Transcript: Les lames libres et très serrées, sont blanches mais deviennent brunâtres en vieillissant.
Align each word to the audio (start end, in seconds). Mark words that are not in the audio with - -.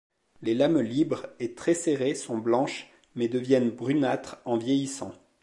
Les 0.41 0.55
lames 0.55 0.79
libres 0.79 1.27
et 1.39 1.53
très 1.53 1.75
serrées, 1.75 2.15
sont 2.15 2.39
blanches 2.39 2.89
mais 3.13 3.27
deviennent 3.27 3.69
brunâtres 3.69 4.41
en 4.45 4.57
vieillissant. 4.57 5.13